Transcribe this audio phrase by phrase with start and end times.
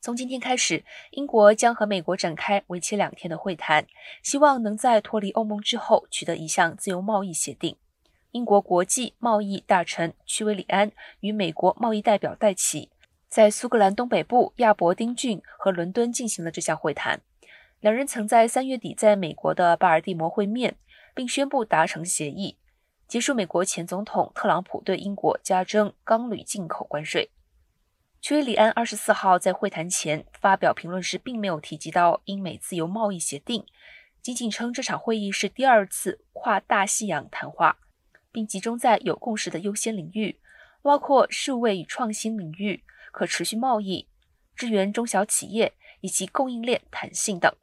[0.00, 3.84] 从今天开始，英国将和美国展开为期两天的会谈，
[4.22, 7.76] 希望能在脱离欧盟之后取得一项自由贸易协定。
[8.30, 12.90] 英国国际贸易大臣屈维里安与美国贸易代表戴奇
[13.28, 17.20] 在苏格兰东北部亚伯丁郡和伦敦进行了这项会谈。
[17.80, 20.76] 两人曾在三月底在美国的巴尔的摩会面，
[21.12, 22.56] 并宣布达成协议，
[23.08, 27.30] 结束美国前总统特朗普对英国加征钢铝进口关税。
[28.20, 33.64] 屈里安二十四号在会谈前发表评论时，并没有提及到英美自由贸易协定，
[34.20, 37.78] 仅仅称这场会议是第二次跨大西洋谈话，
[38.32, 40.40] 并集中在有共识的优先领域，
[40.82, 44.08] 包括数位与创新领域、可持续贸易、
[44.56, 47.54] 支援中小企业以及供应链弹性等。